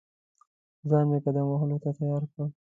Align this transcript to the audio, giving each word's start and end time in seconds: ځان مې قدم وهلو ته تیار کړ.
ځان 0.89 1.05
مې 1.09 1.19
قدم 1.25 1.45
وهلو 1.47 1.77
ته 1.83 1.89
تیار 1.97 2.23
کړ. 2.33 2.45